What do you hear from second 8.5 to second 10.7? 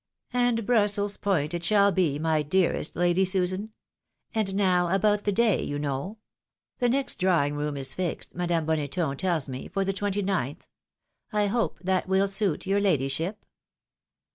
Boneton tells me, for the 29th—